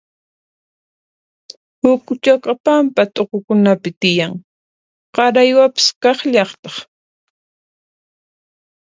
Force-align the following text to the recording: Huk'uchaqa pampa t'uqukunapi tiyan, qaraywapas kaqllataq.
Huk'uchaqa 1.83 2.51
pampa 2.65 3.03
t'uqukunapi 3.13 3.89
tiyan, 4.01 4.33
qaraywapas 5.15 5.87
kaqllataq. 6.03 6.75